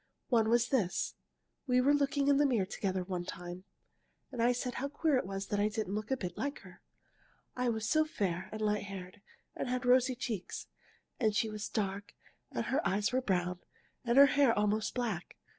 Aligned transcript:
One 0.29 0.49
was 0.49 0.69
this. 0.69 1.13
We 1.67 1.79
were 1.79 1.93
looking 1.93 2.27
in 2.27 2.37
the 2.37 2.45
mirror 2.47 2.65
together 2.65 3.03
one 3.03 3.23
time, 3.23 3.65
and 4.31 4.41
I 4.41 4.51
said 4.51 4.73
how 4.81 4.87
queer 4.87 5.15
it 5.17 5.27
was 5.27 5.45
that 5.49 5.59
I 5.59 5.67
didn't 5.67 5.93
look 5.93 6.09
a 6.09 6.17
bit 6.17 6.35
like 6.35 6.61
her. 6.61 6.81
I 7.55 7.69
was 7.69 7.87
so 7.87 8.03
fair 8.03 8.49
and 8.51 8.61
light 8.63 8.85
haired, 8.85 9.21
and 9.55 9.69
had 9.69 9.85
rosy 9.85 10.15
cheeks, 10.15 10.65
and 11.19 11.35
she 11.35 11.51
was 11.51 11.69
dark 11.69 12.15
and 12.49 12.65
her 12.65 12.81
eyes 12.83 13.11
were 13.11 13.21
brown 13.21 13.59
and 14.03 14.17
her 14.17 14.25
hair 14.25 14.57
almost 14.57 14.95
black. 14.95 15.37